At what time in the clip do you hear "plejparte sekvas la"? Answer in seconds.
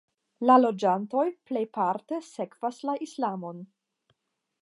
1.49-2.97